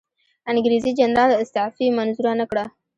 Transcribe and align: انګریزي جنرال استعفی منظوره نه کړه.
انګریزي 0.51 0.91
جنرال 0.99 1.31
استعفی 1.41 1.87
منظوره 1.97 2.33
نه 2.39 2.45
کړه. 2.51 2.65